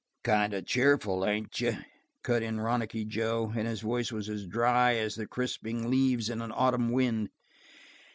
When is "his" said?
3.67-3.81